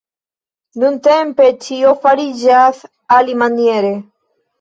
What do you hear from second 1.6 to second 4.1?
ĉio fariĝas alimaniere.